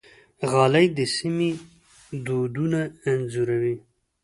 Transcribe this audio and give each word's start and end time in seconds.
غالۍ 0.51 0.85
د 0.97 0.99
سیمې 1.17 1.49
دودونه 2.25 2.79
انځوروي. 3.09 3.75